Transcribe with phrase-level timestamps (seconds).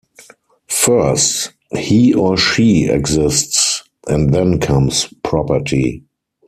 [0.67, 6.05] First, he or she exists, and then comes property.